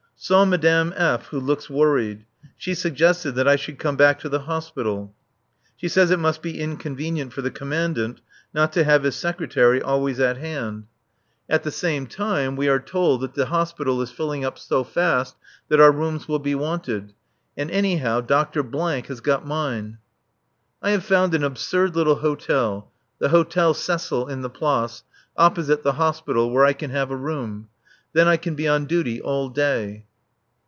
[0.23, 2.25] Saw Madame F., who looks worried.
[2.55, 5.15] She suggested that I should come back to the Hospital.
[5.75, 8.21] She says it must be inconvenient for the Commandant
[8.53, 10.83] not to have his secretary always at hand.
[11.49, 15.37] At the same time, we are told that the Hospital is filling up so fast
[15.69, 17.13] that our rooms will be wanted.
[17.57, 18.61] And anyhow, Dr.
[18.61, 19.97] has got mine.
[20.83, 25.01] I have found an absurd little hotel, the Hôtel Cecil in the Place,
[25.35, 27.69] opposite the Hospital, where I can have a room.
[28.13, 30.05] Then I can be on duty all day.